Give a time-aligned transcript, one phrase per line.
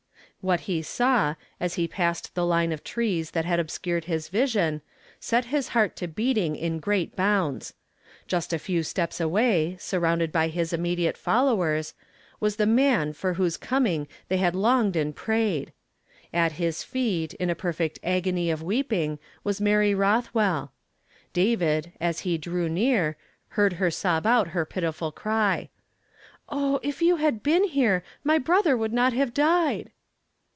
[0.43, 4.81] AVhat he saw, as he ])asse(l (he line of trees that had ohseured his vision,
[5.19, 7.73] set his heart to l)eatin<( in great honnds.
[8.27, 11.93] Jnst a fi;w steps away, sui" ronnded by his innnediate foliowcu s,
[12.39, 15.69] was the man for whose coming they had longed and i)raye(l.
[16.33, 20.69] At his feet, in a perfecit agony of wjeping, was Mary Uothwell.
[21.33, 23.15] David, as he drew near,
[23.49, 25.69] heard her sob ont her ])itifnl erv:■''
[26.49, 29.91] Oh, if you had been here, my brother would not have died